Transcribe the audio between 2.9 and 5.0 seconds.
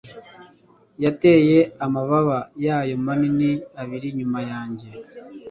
manini abiri inyuma yanjye